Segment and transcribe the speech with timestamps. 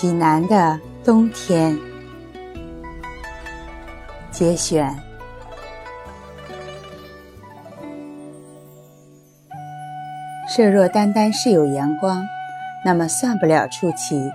[0.00, 1.76] 济南的冬天
[4.30, 4.96] 节选。
[10.48, 12.24] 设若单单是有阳光，
[12.84, 14.30] 那么算不了出奇。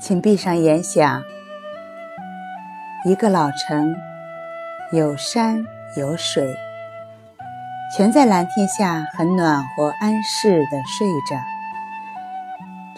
[0.00, 1.22] 请闭上眼想，
[3.04, 3.94] 一个老城，
[4.90, 5.66] 有山
[5.98, 6.56] 有水，
[7.94, 11.51] 全在蓝天下很暖和安适的睡着，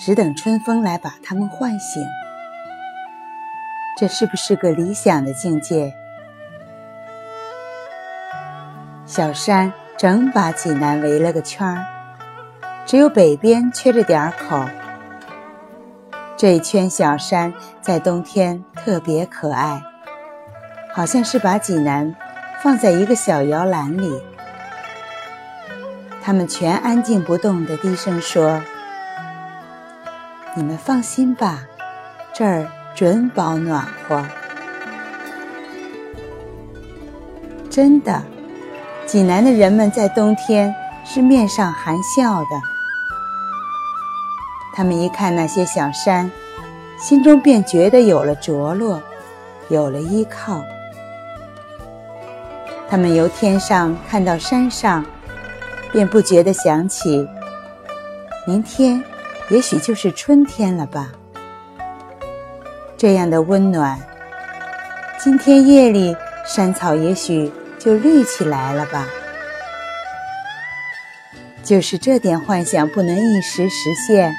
[0.05, 2.07] 只等春风来把它们唤醒。
[3.97, 5.95] 这是不是个理想的境界？
[9.07, 11.87] 小山整把济南围了个圈儿，
[12.85, 14.69] 只有北边缺着点儿口。
[16.37, 19.81] 这一圈小山在冬天特别可爱，
[20.93, 22.15] 好像是把济南
[22.63, 24.21] 放在一个小摇篮里。
[26.23, 28.61] 他们全安静不动地低声说
[30.57, 31.65] ：“你们放心吧，
[32.33, 34.25] 这儿准保暖和。”
[37.69, 38.23] 真的，
[39.05, 40.73] 济南的人们在冬天
[41.05, 42.47] 是面上含笑的。
[44.77, 46.31] 他们一看那些小山，
[46.99, 49.03] 心中便觉得有了着落，
[49.69, 50.63] 有了依靠。
[52.89, 55.05] 他们由天上看到山上，
[55.91, 57.29] 便不觉得想起，
[58.47, 59.03] 明天
[59.51, 61.13] 也许就是春天了吧。
[62.97, 64.01] 这样的温暖，
[65.19, 69.07] 今天夜里山草也许就绿起来了吧。
[71.63, 74.35] 就是这点幻想不能一时实现。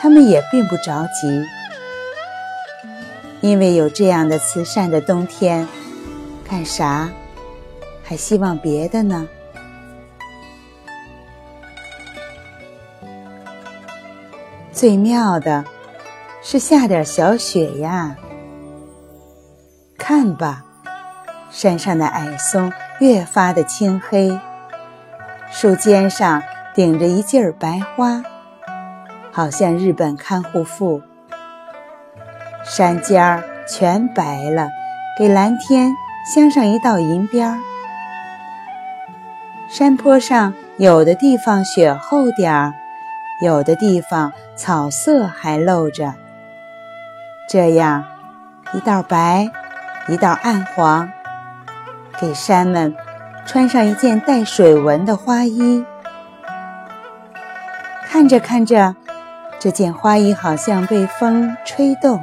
[0.00, 1.46] 他们也并不着急，
[3.40, 5.66] 因为有这样的慈善的冬天，
[6.46, 7.08] 干啥
[8.02, 9.26] 还希望别的呢？
[14.74, 15.64] 最妙的
[16.42, 18.16] 是下点小雪呀！
[19.96, 20.64] 看吧，
[21.48, 24.36] 山上的矮松越发的青黑，
[25.48, 26.42] 树尖上
[26.74, 28.20] 顶着一劲儿白花。
[29.30, 31.00] 好像日本看护妇，
[32.64, 34.68] 山尖儿全白了，
[35.16, 35.92] 给蓝天
[36.26, 37.58] 镶上一道银边儿。
[39.68, 42.74] 山坡上有的地方雪厚点儿，
[43.40, 46.14] 有的地方草色还露着。
[47.48, 48.04] 这样
[48.72, 49.50] 一道白，
[50.08, 51.10] 一道暗黄，
[52.20, 52.94] 给山们
[53.46, 55.84] 穿上一件带水纹的花衣。
[58.06, 58.94] 看着看着。
[59.60, 62.20] 这件花衣好像被风吹动，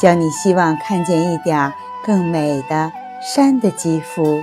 [0.00, 1.72] 叫你希望看见一点
[2.04, 2.90] 更美的
[3.22, 4.40] 山的肌肤。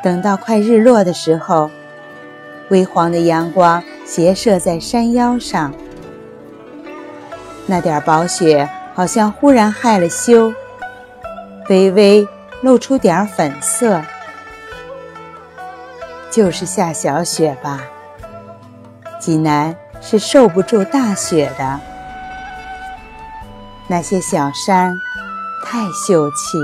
[0.00, 1.68] 等到快日落的时候，
[2.70, 5.72] 微黄的阳光斜射在山腰上，
[7.66, 10.52] 那点薄雪好像忽然害了羞，
[11.68, 12.26] 微微
[12.62, 14.02] 露出点粉色，
[16.30, 17.80] 就是下小雪吧。
[19.18, 21.80] 济南是受不住大雪的，
[23.88, 24.96] 那些小山
[25.64, 26.58] 太秀气。